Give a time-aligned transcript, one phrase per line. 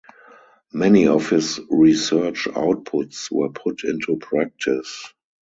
[0.73, 5.13] Many of his research outputs were put into practice.